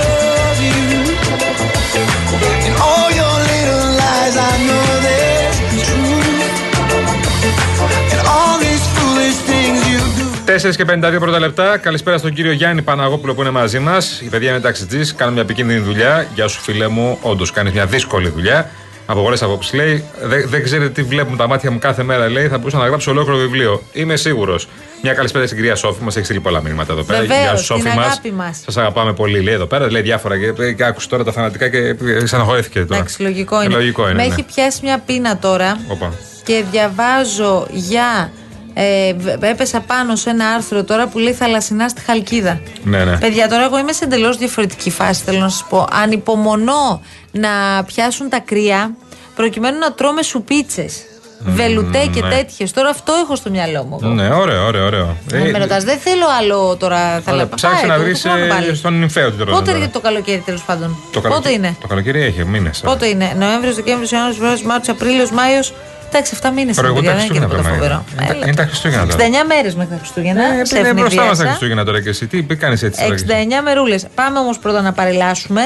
4 10.62 10.75
και 10.76 10.85
52 10.88 11.16
πρώτα 11.19 11.38
λεπτά. 11.38 11.76
Καλησπέρα 11.78 12.19
στον 12.19 12.33
κύριο 12.33 12.52
Γιάννη 12.52 12.83
Παναγόπουλο 12.83 13.35
που 13.35 13.40
είναι 13.40 13.50
μαζί 13.50 13.78
μας. 13.78 14.21
Η 14.21 14.28
παιδιά 14.28 14.50
είναι 14.50 14.61
ταξιτζή, 14.61 15.14
κάνουν 15.14 15.35
μια 15.35 15.42
επικίνδυνη 15.42 15.81
δουλειά. 15.81 16.26
Γεια 16.35 16.49
σου, 16.49 16.61
φίλε 16.61 16.88
μου. 16.88 17.19
Όντως 17.23 17.50
κάνει 17.50 17.71
μια 17.71 17.87
δύσκολη 17.87 18.28
δουλειά. 18.28 18.71
Από 19.07 19.23
πολλές 19.23 19.42
απόψεις 19.42 19.73
λέει: 19.73 20.04
δεν, 20.23 20.49
δεν 20.49 20.62
ξέρετε 20.62 20.90
τι 20.90 21.02
βλέπουν 21.02 21.37
τα 21.37 21.47
μάτια 21.49 21.71
μου 21.71 21.78
κάθε 21.78 22.02
μέρα. 22.02 22.28
Λέει: 22.31 22.49
Θα 22.49 22.59
μπορούσα 22.59 22.78
να 22.78 22.87
γράψω 22.87 23.11
ολόκληρο 23.11 23.38
βιβλίο. 23.38 23.83
Είμαι 23.92 24.16
σίγουρος. 24.16 24.69
Μια 25.02 25.12
καλησπέρα 25.14 25.45
στην 25.47 25.57
κυρία 25.59 25.75
Σόφη. 25.75 26.02
Μας 26.02 26.16
έχει 26.16 26.25
στείλει 26.25 26.40
πολλά 26.40 26.62
μηνύματα 26.62 26.92
εδώ 26.92 27.02
πέρα. 27.02 27.21
Βεβαίως, 27.21 27.40
Γεια 27.42 27.57
σου, 27.57 27.64
Σόφη 27.64 27.83
την 27.83 27.92
μας. 27.95 28.07
αγάπη 28.07 28.33
μας. 28.33 28.61
Σας 28.64 28.76
αγαπάμε 28.76 29.12
πολύ. 29.12 29.40
Λέει 29.40 29.54
εδώ 29.54 29.66
πέρα. 29.66 29.90
Λέει 29.90 30.02
διάφορα. 30.02 30.38
Και, 30.38 30.73
και 30.73 30.85
άκουσε 30.85 31.09
τώρα 31.09 31.25
τα 31.25 31.33
φανατικά 31.33 31.69
και 31.69 31.97
ξαναχωρέθηκε 32.25 32.81
τώρα. 32.81 32.97
Εντάξει, 32.97 33.23
λογικό 33.23 33.61
Ε, 33.61 33.64
είναι. 33.64 33.75
Λογικό 33.75 34.02
είναι. 34.02 34.14
Με 34.14 34.26
ναι. 34.26 34.33
έχει 34.33 34.42
πιάσει 34.42 34.81
μια 34.83 34.99
πείνα 35.07 35.37
τώρα 35.38 35.78
Οπα. 35.88 36.12
και 36.45 36.64
διαβάζω 36.71 37.66
για. 37.71 38.31
Ε, 38.74 39.12
β- 39.14 39.42
έπεσα 39.44 39.80
πάνω 39.80 40.16
σε 40.16 40.30
ένα 40.30 40.46
άρθρο 40.48 40.84
τώρα 40.84 41.06
που 41.06 41.18
λέει 41.18 41.32
θαλασσινά 41.32 41.88
στη 41.88 42.00
Χαλκίδα. 42.00 42.60
Ναι, 42.84 43.04
ναι. 43.04 43.18
Παιδιά, 43.18 43.48
τώρα 43.48 43.64
εγώ 43.64 43.78
είμαι 43.78 43.92
σε 43.92 44.04
εντελώς 44.04 44.36
διαφορετική 44.36 44.90
φάση. 44.90 45.22
Θέλω 45.24 45.38
να 45.38 45.48
σας 45.48 45.64
πω. 45.68 45.86
Ανυπομονώ 45.92 47.02
να 47.30 47.48
πιάσουν 47.86 48.28
τα 48.28 48.38
κρύα 48.40 48.94
προκειμένου 49.34 49.78
να 49.78 49.92
τρώμε 49.92 50.22
σουπίτσες. 50.22 51.02
Βελουτέ 51.44 52.06
και 52.12 52.22
ναι. 52.22 52.28
τέτοιες. 52.28 52.70
Τώρα 52.72 52.88
αυτό 52.88 53.12
έχω 53.24 53.36
στο 53.36 53.50
μυαλό 53.50 53.84
μου. 53.84 53.98
εγώ. 54.02 54.12
Ναι, 54.12 54.28
ωραίο, 54.34 54.66
ωραίο, 54.66 54.84
ωραίο. 54.84 55.16
Να 55.32 55.38
με 55.38 55.58
ρωτάς, 55.58 55.84
δεν 55.84 55.98
θέλω 55.98 56.24
άλλο 56.40 56.76
τώρα. 56.76 57.20
Θα 57.20 57.32
λέω, 57.32 57.48
Ψάξει 57.54 57.80
πάει, 57.80 57.90
να 57.90 57.96
το- 57.96 58.02
βρεις 58.02 58.22
το 58.22 58.28
χρόνο 58.30 58.46
πάλι. 58.46 58.74
στον 58.74 58.98
νυμφαίο 58.98 59.28
την 59.28 59.36
τρώνε 59.38 59.50
Πότε 59.52 59.64
τώρα. 59.64 59.76
έρχεται 59.76 59.92
το 59.98 60.00
καλοκαίρι 60.00 60.42
τέλος 60.44 60.62
πάντων; 60.62 60.96
Το 61.12 61.20
Πότε 61.20 61.28
καλοκαίρι- 61.28 61.56
είναι; 61.56 61.76
Το 61.80 61.86
καλοκαίρι 61.86 62.22
έχει 62.22 62.44
μήνες. 62.44 62.80
Πότε 62.84 63.06
είναι; 63.06 63.32
Νοέμβριος, 63.38 63.74
Δεκέμβριος, 63.74 64.10
Ιανουάριος, 64.10 64.36
Φεβρουάριος, 64.38 64.66
Μάρτιος, 64.66 64.96
Απρίλιος, 64.96 65.30
Μάιος. 65.30 65.72
Εντάξει, 66.14 66.37
7 66.42 66.50
μήνες 66.57 66.62
είναι. 66.62 66.75
Προηγούνται 66.75 67.07
παιδιά, 67.11 67.12
τα 67.12 67.26
Δεν 67.26 67.37
είναι 67.37 67.47
και 67.47 67.47
Χριστούγεννα. 67.47 67.47
τίποτα 67.47 67.62
τώρα, 67.62 67.75
φοβερό. 67.75 68.04
Είναι 68.12 68.26
τα- 68.26 68.35
Έλα. 68.35 68.47
Είναι 68.47 68.57
τα 68.57 68.66
Χριστούγεννα 68.71 69.07
τώρα. 69.07 69.25
69 69.25 69.45
μέρες 69.52 69.75
μέχρι 69.75 69.92
τα 69.95 69.99
Χριστούγεννα. 70.02 70.42
Ε, 70.61 70.64
σε 70.64 70.78
είναι 70.78 70.92
μπροστά 70.92 71.04
μας 71.04 71.14
τα 71.16 71.23
ευνηδίασα. 71.23 71.45
Χριστούγεννα 71.49 71.85
τώρα 71.85 72.00
και 72.02 72.09
εσύ. 72.09 72.26
Τι 72.26 72.42
κάνει 72.62 72.73
έτσι 72.83 72.90
τώρα. 72.90 73.09
και 73.09 73.14
εσύ. 73.14 73.25
69 73.25 73.62
μερούλες. 73.62 74.00
Πάμε 74.14 74.38
όμως 74.38 74.59
πρώτα 74.59 74.81
να 74.83 74.92
παρελάσουμε. 74.92 75.62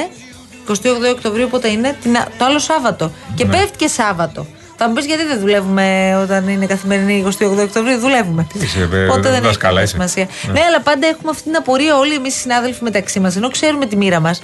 28 0.68 1.10
Οκτωβρίου 1.16 1.48
πότε 1.50 1.68
είναι, 1.68 1.96
την, 2.02 2.16
α- 2.16 2.26
το 2.38 2.44
άλλο 2.44 2.58
Σάββατο. 2.58 3.04
Και 3.34 3.44
Ναι. 3.44 3.50
πέφτει 3.56 3.76
και 3.76 3.86
Σάββατο. 3.88 4.46
Θα 4.78 4.88
μου 4.88 4.94
πεις 4.94 5.04
γιατί 5.06 5.24
δεν 5.24 5.38
δουλεύουμε 5.40 6.18
όταν 6.22 6.48
είναι 6.48 6.66
καθημερινή 6.66 7.24
28 7.26 7.62
Οκτωβρίου. 7.62 7.98
Δουλεύουμε. 7.98 8.46
είσαι, 8.62 8.88
ε, 8.92 9.04
Οπότε 9.04 9.20
δεν 9.20 9.32
έχει 9.32 9.40
δασκάλα 9.42 9.58
καμία 9.68 9.82
είσαι. 9.82 9.92
σημασία. 9.92 10.26
Ναι. 10.46 10.52
Ναι. 10.52 10.60
αλλά 10.68 10.80
πάντα 10.80 11.06
έχουμε 11.06 11.30
αυτή 11.30 11.42
την 11.42 11.56
απορία 11.56 11.96
όλοι 11.96 12.14
εμείς 12.14 12.34
οι 12.36 12.38
συνάδελφοι 12.38 12.82
μεταξύ 12.82 13.20
μας. 13.20 13.36
Ενώ 13.36 13.50
ξέρουμε 13.50 13.86
τη 13.86 13.96
μοίρα 13.96 14.20
μας. 14.20 14.42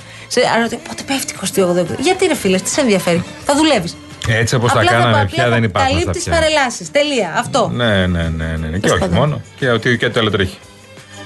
Πότε 0.88 1.02
πέφτει 1.06 1.32
28 1.32 1.68
Οκτωβρίου. 1.68 1.96
Γιατί 2.00 2.26
ρε 2.26 2.34
φίλες, 2.34 2.62
τι 2.62 2.70
σε 2.70 2.80
ενδιαφέρει; 2.80 3.24
Θα 3.44 3.54
δουλεύεις. 3.56 3.96
Έτσι 4.28 4.54
όπως 4.54 4.72
τα 4.72 4.84
κάναμε 4.84 5.26
πια 5.30 5.48
δεν 5.48 5.62
υπάρχουν 5.62 5.90
στα 5.92 6.00
Καλύπτει 6.00 6.18
πια. 6.18 6.32
παρελάσεις. 6.32 6.90
Τελεία. 6.90 7.34
Αυτό. 7.38 7.70
Ναι, 7.74 8.06
ναι, 8.06 8.22
ναι, 8.22 8.44
ναι. 8.60 8.66
Και 8.68 8.78
Τέλος 8.78 8.90
όχι 8.90 8.98
πάντων. 9.00 9.16
μόνο. 9.16 9.40
Και 9.56 9.70
ότι 9.70 9.96
και 9.96 10.10
το 10.10 10.20
άλλο 10.20 10.30
τρέχει. 10.30 10.58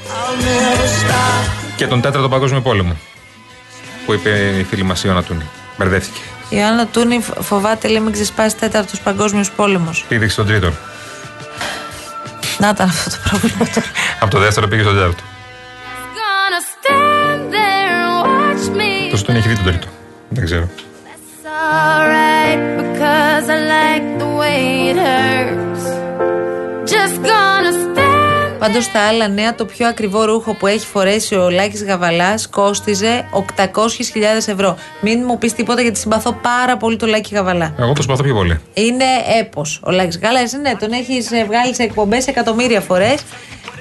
I'll 0.06 0.42
never 0.42 0.84
stop. 0.84 1.50
Και 1.76 1.86
τον 1.86 2.00
τέταρτο 2.00 2.28
παγκόσμιο 2.28 2.60
πόλεμο. 2.60 2.96
που 4.06 4.12
είπε 4.12 4.30
η 4.58 4.64
φίλη 4.64 4.82
μας 4.82 4.98
η 5.00 5.02
Ιωάννα 5.06 5.22
Τούνη. 5.24 5.42
Μπερδεύτηκε. 5.78 6.18
Η 6.48 6.56
Ιωάννα 6.60 6.86
Τούνη 6.86 7.24
φοβάται, 7.40 7.88
λέει, 7.88 8.00
μην 8.00 8.12
ξεσπάσεις 8.12 8.58
τέταρτος 8.58 9.00
παγκόσμιος 9.00 9.50
πόλεμος. 9.50 10.04
Πήδηξε 10.08 10.36
τον 10.36 10.46
τρίτο. 10.46 10.72
Να 12.58 12.68
ήταν 12.68 12.88
αυτό 12.88 13.10
το 13.10 13.16
πρόβλημα 13.30 13.64
τώρα. 13.74 13.86
Από 14.20 14.30
το 14.30 14.38
δεύτερο 14.38 14.68
πήγε 14.68 14.82
στον 14.82 14.94
τέταρτο. 14.94 15.22
Gonna 16.16 16.62
stand 16.72 17.52
there 17.52 17.92
and 18.02 18.26
watch 18.26 18.76
me. 18.78 19.10
Τόσο 19.10 19.24
τον 19.24 19.36
έχει 19.36 19.48
δει 19.48 19.54
τον 19.54 19.64
τρίτο. 19.64 19.86
Δεν 20.28 20.44
ξέρω. 20.44 20.68
Alright 21.66 22.60
because 22.78 23.50
I 23.50 23.58
like 23.76 24.18
the 24.20 24.28
way 24.40 24.88
it 24.90 24.96
hurts. 24.96 26.92
Just 26.92 27.16
stand. 27.16 27.45
Πάντως 28.66 28.84
στα 28.84 29.00
άλλα 29.08 29.28
νέα, 29.28 29.54
το 29.54 29.64
πιο 29.64 29.86
ακριβό 29.86 30.24
ρούχο 30.24 30.54
που 30.54 30.66
έχει 30.66 30.86
φορέσει 30.86 31.34
ο 31.34 31.50
Λάκης 31.50 31.84
Γαβαλάς 31.84 32.48
κόστιζε 32.48 33.28
800.000 33.32 33.68
ευρώ. 34.46 34.76
Μην 35.00 35.22
μου 35.26 35.38
πεις 35.38 35.52
τίποτα 35.52 35.82
γιατί 35.82 35.98
συμπαθώ 35.98 36.32
πάρα 36.32 36.76
πολύ 36.76 36.96
το 36.96 37.06
Λάκη 37.06 37.34
Γαβαλά. 37.34 37.74
Εγώ 37.78 37.92
το 37.92 38.02
σπαθώ 38.02 38.22
πιο 38.22 38.34
πολύ. 38.34 38.60
Είναι 38.74 39.04
έπος. 39.40 39.80
Ο 39.84 39.90
Λάκης 39.90 40.18
Γαβαλάς, 40.18 40.52
ναι, 40.52 40.74
τον 40.74 40.92
έχεις 40.92 41.28
βγάλει 41.46 41.74
σε 41.74 41.82
εκπομπές 41.82 42.26
εκατομμύρια 42.26 42.80
φορές 42.80 43.22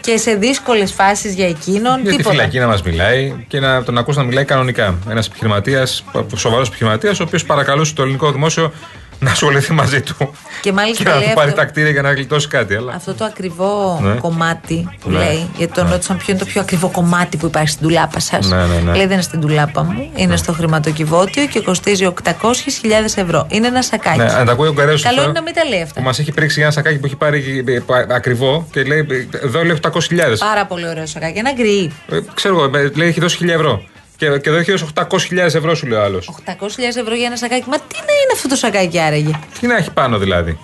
και 0.01 0.17
σε 0.17 0.35
δύσκολες 0.35 0.91
φάσεις 0.91 1.33
για 1.33 1.47
εκείνον. 1.47 2.01
Για 2.01 2.11
τη 2.11 2.17
τίποτα. 2.17 2.29
φυλακή 2.29 2.59
να 2.59 2.67
μας 2.67 2.81
μιλάει 2.81 3.45
και 3.47 3.59
να 3.59 3.83
τον 3.83 3.97
ακούς 3.97 4.15
να 4.15 4.23
μιλάει 4.23 4.45
κανονικά. 4.45 4.95
Ένας 5.09 5.27
επιχειρηματίας, 5.27 6.03
σοβαρός 6.35 6.67
επιχειρηματίας, 6.67 7.19
ο 7.19 7.23
οποίος 7.23 7.45
παρακαλούσε 7.45 7.93
το 7.93 8.01
ελληνικό 8.01 8.31
δημόσιο 8.31 8.71
να 9.19 9.31
ασχοληθεί 9.31 9.73
μαζί 9.73 10.01
του. 10.01 10.15
Και 10.61 10.71
μάλιστα 10.71 11.03
και 11.03 11.09
να 11.09 11.15
λέει 11.15 11.27
του 11.27 11.33
πάρει 11.33 11.49
αυτό- 11.49 11.61
τα 11.61 11.67
κτίρια 11.67 11.89
για 11.91 12.01
να 12.01 12.13
γλιτώσει 12.13 12.47
κάτι. 12.47 12.75
Αλλά... 12.75 12.93
Αυτό 12.95 13.13
το 13.13 13.25
ακριβό 13.25 13.99
Ναι. 14.03 14.13
κομμάτι 14.13 14.89
που 14.99 15.09
Ναι. 15.09 15.17
λέει, 15.17 15.49
γιατί 15.57 15.73
τον 15.73 15.85
Ναι. 15.85 15.91
ρώτησαν 15.91 16.17
ποιο 16.17 16.25
είναι 16.29 16.39
το 16.39 16.45
πιο 16.45 16.61
ακριβό 16.61 16.89
κομμάτι 16.89 17.37
που 17.37 17.45
υπάρχει 17.45 17.69
στην 17.69 17.87
τουλάπα 17.87 18.19
σας. 18.19 18.47
Ναι, 18.49 18.55
ναι, 18.57 18.65
ναι. 18.65 18.91
Λέει 18.91 19.01
δεν 19.05 19.11
είναι 19.11 19.21
στην 19.21 19.41
τουλάπα 19.41 19.83
μου, 19.83 20.11
είναι 20.15 20.35
στο 20.37 20.53
χρηματοκιβώτιο 20.53 21.45
και 21.45 21.59
κοστίζει 21.61 22.05
800.000 22.05 23.17
ευρώ. 23.17 23.47
Είναι 23.49 23.67
ένα 23.67 23.81
σακάκι. 23.81 24.17
Ναι, 24.17 24.23
αν 24.31 24.45
τα 24.45 24.51
ακούει 24.51 24.67
ο 24.67 24.73
Γκαρέος. 24.73 25.01
Καλό 25.01 25.23
είναι 25.23 25.31
να 25.31 25.41
μην 25.41 25.53
τα 25.53 25.65
λέει 25.65 25.81
αυτά. 25.81 25.93
Που 25.99 26.05
μας 26.05 26.19
έχει 26.19 26.31
πρίξει 26.31 26.55
για 26.55 26.63
ένα 26.63 26.73
σακάκι 26.73 26.97
που 26.97 27.05
έχει 27.05 27.15
πάρει 27.15 27.63
ε, 27.67 27.79
πα- 27.79 28.07
ακριβό 28.09 28.67
και 28.71 28.83
λέει 28.83 29.07
εδώ 29.43 29.63
λέει 29.63 29.77
800.000. 29.81 30.37
Πάρα 30.39 30.65
πολύ 30.65 30.87
ωραίο 30.87 31.05
σακάκι. 31.05 31.37
Ένα 31.37 31.51
γκρι. 31.53 31.91
Ε, 32.11 32.19
ξέρω 32.33 32.55
εγώ, 32.59 32.77
ε, 32.77 32.91
λέει 32.95 33.07
έχει 33.07 33.19
δώσει 33.19 33.37
1000 33.41 33.49
ευρώ. 33.53 33.83
Και, 34.17 34.39
και 34.39 34.49
εδώ 34.49 34.57
έχει 34.57 34.71
δώσει 34.71 34.85
800.000 34.95 35.37
ευρώ, 35.37 35.75
σου 35.75 35.87
λέει 35.87 35.99
ο 35.99 36.03
άλλος. 36.03 36.31
800.000 36.45 36.51
ευρώ 36.79 37.15
για 37.15 37.25
ένα 37.25 37.35
σακάκι. 37.35 37.69
Μα 37.69 37.77
τι 37.77 37.95
να 37.95 38.01
είναι 38.01 38.31
αυτό 38.33 38.47
το 38.47 38.55
σακάκι 38.55 38.99
άραγε; 38.99 39.39
Τι 39.59 39.67
να 39.67 39.75
έχει 39.77 39.91
πάνω 39.91 40.17
δηλαδή. 40.17 40.59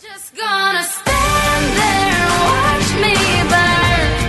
Just 0.00 0.28
gonna 0.38 0.97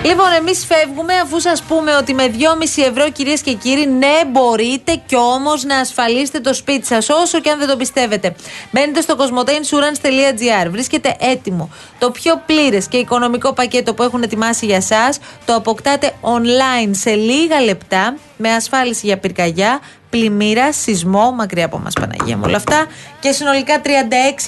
Λοιπόν, 0.04 0.32
εμείς 0.38 0.66
φεύγουμε 0.66 1.14
αφού 1.14 1.40
σας 1.40 1.64
πούμε 1.64 1.96
ότι 1.96 2.14
με 2.14 2.28
2,5 2.28 2.84
ευρώ, 2.84 3.12
κυρίες 3.12 3.42
και 3.42 3.54
κύριοι, 3.54 3.86
ναι, 3.88 4.26
μπορείτε 4.28 5.02
κι 5.06 5.16
όμως 5.16 5.64
να 5.64 5.78
ασφαλίσετε 5.78 6.40
το 6.40 6.54
σπίτι 6.54 6.86
σας, 6.86 7.10
όσο 7.10 7.40
και 7.40 7.50
αν 7.50 7.60
δεν 7.60 7.68
το 7.68 7.78
πιστεύετε. 7.78 8.36
Μπαίνετε 8.72 9.02
στο 9.02 9.16
cosmoteinsurance.gr. 9.18 10.70
Βρίσκεται 10.70 11.16
έτοιμο 11.20 11.70
το 12.00 12.12
πιο 12.12 12.42
πλήρες 12.46 12.88
και 12.88 12.98
οικονομικό 12.98 13.54
πακέτο 13.54 13.94
που 13.94 14.04
έχουν 14.04 14.24
ετοιμάσει 14.24 14.66
για 14.66 14.76
εσά. 14.76 15.14
Το 15.46 15.56
αποκτάτε 15.56 16.14
online 16.22 16.90
σε 16.92 17.14
λίγα 17.14 17.62
λεπτά 17.62 18.18
με 18.38 18.50
ασφάλιση 18.50 19.06
για 19.06 19.18
πυρκαγιά, 19.18 19.80
πλημμύρα, 20.10 20.74
σεισμό, 20.74 21.32
μακριά 21.32 21.66
από 21.66 21.80
μας 21.80 21.94
Παναγία 21.94 22.38
μου 22.38 22.44
όλα 22.46 22.58
αυτά 22.58 22.86
και 23.20 23.32
συνολικά 23.32 23.82
36 23.84 23.88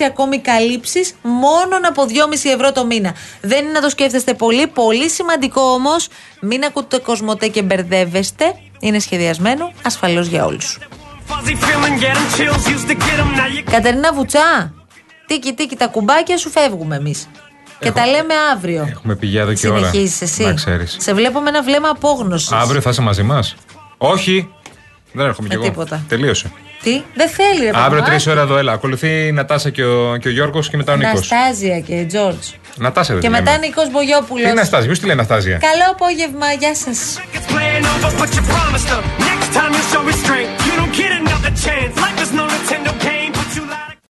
ακόμη 0.07 0.39
καλύψεις 0.39 1.15
μόνο 1.21 1.77
από 1.87 2.05
2,5 2.07 2.49
ευρώ 2.53 2.71
το 2.71 2.85
μήνα. 2.85 3.15
Δεν 3.41 3.63
είναι 3.63 3.71
να 3.71 3.81
το 3.81 3.89
σκέφτεστε 3.89 4.33
πολύ, 4.33 4.67
πολύ 4.67 5.09
σημαντικό 5.09 5.61
όμως, 5.61 6.07
μην 6.41 6.63
ακούτε 6.63 6.97
κοσμοτέ 6.97 7.47
και 7.47 7.61
μπερδεύεστε, 7.61 8.55
είναι 8.79 8.99
σχεδιασμένο 8.99 9.71
ασφαλώς 9.83 10.27
για 10.27 10.45
όλους. 10.45 10.79
Fuzzy 11.27 11.49
feeling, 11.49 11.97
getting 12.03 12.29
chills, 12.37 12.63
used 12.75 12.89
to 12.89 12.95
get 12.95 13.19
'em, 13.19 13.37
now 13.37 13.67
you 13.67 13.71
Κατερίνα 13.71 14.13
Βουτσά, 14.13 14.73
τίκι 15.27 15.53
τίκι 15.53 15.75
τα 15.75 15.87
κουμπάκια 15.87 16.37
σου 16.37 16.49
φεύγουμε 16.49 16.95
εμείς. 16.95 17.27
Και 17.79 17.91
τα 17.91 18.05
λέμε 18.05 18.33
αύριο. 18.53 18.87
Έχουμε 18.89 19.15
πηγή 19.15 19.37
εδώ 19.37 19.53
και 19.53 19.67
ώρα. 19.67 19.77
Συνεχίζεις 19.77 20.21
εσύ. 20.21 20.43
Να 20.43 20.53
ξέρεις. 20.53 20.95
Σε 20.99 21.13
βλέπω 21.13 21.39
με 21.39 21.49
ένα 21.49 21.63
βλέμμα 21.63 21.89
απόγνωσης. 21.89 22.51
Αύριο 22.51 22.81
θα 22.81 22.89
είσαι 22.89 23.01
μαζί 23.01 23.23
μας. 23.23 23.55
Όχι. 23.97 24.49
Δεν 25.13 25.25
έρχομαι 25.25 25.47
κι 25.47 25.55
Με 25.57 25.61
εγώ. 25.61 25.71
τίποτα. 25.71 26.05
Τελείωσε. 26.07 26.51
Τι, 26.83 27.01
δεν 27.15 27.29
θέλει 27.29 27.63
ρε 27.63 27.71
Αύριο 27.73 27.89
παιδιά. 27.89 28.03
τρεις 28.05 28.27
ώρα 28.27 28.41
εδώ, 28.41 28.57
έλα. 28.57 28.71
Ακολουθεί 28.71 29.27
η 29.27 29.31
Νατάσα 29.31 29.69
και 29.69 29.83
ο, 29.83 30.17
και 30.17 30.27
ο 30.27 30.31
Γιώργος 30.31 30.69
και 30.69 30.77
μετά 30.77 30.93
ο 30.93 30.95
Νίκος. 30.95 31.31
Αναστάζια 31.31 31.79
και 31.79 32.05
Τζόρτζ. 32.07 32.47
Νατάσα 32.75 33.13
δεν 33.13 33.21
Και 33.21 33.27
τη 33.27 33.33
μετά 33.33 33.51
λέμε. 33.51 33.65
Νικός 33.65 33.91
Μπογιόπουλος. 33.91 34.35
Τι 34.43 34.49
είναι 34.49 34.51
Αναστάζια, 34.59 34.85
ποιος 34.85 34.99
τη 34.99 35.05
λέει 35.05 35.13
Αναστάζια. 35.15 35.57
Καλό 35.57 35.91
απόγευμα, 35.91 36.51
γεια 36.59 36.75
σας. 36.75 37.19